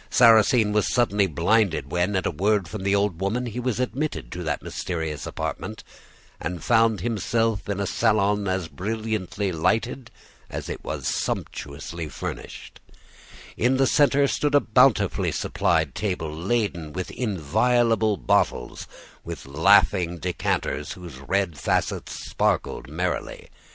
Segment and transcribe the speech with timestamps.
[0.09, 4.31] Sarrasine was suddenly blinded when, at a word from the old woman, he was admitted
[4.31, 5.83] to that mysterious apartment
[6.39, 10.09] and found himself in a salon as brilliantly lighted
[10.49, 12.79] as it was sumptuously furnished;
[13.55, 18.87] in the centre stood a bountifully supplied table, laden with inviolable bottles,
[19.23, 23.49] with laughing decanters whose red facets sparkled merrily.